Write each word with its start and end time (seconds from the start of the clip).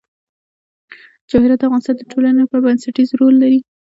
جواهرات 1.29 1.59
د 1.61 1.63
افغانستان 1.67 1.95
د 1.97 2.01
ټولنې 2.11 2.39
لپاره 2.43 2.63
بنسټيز 2.65 3.09
رول 3.19 3.35
لري. 3.43 3.59